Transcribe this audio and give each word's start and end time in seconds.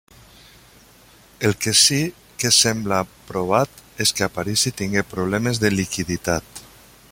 El 1.41 1.55
que 1.63 1.73
sí 1.81 1.99
que 2.43 2.51
sembla 2.59 3.03
provat 3.27 3.85
és 4.07 4.15
que 4.21 4.27
Aparici 4.29 4.75
tingué 4.83 5.07
problemes 5.15 5.63
de 5.65 5.75
liquiditat. 5.77 6.65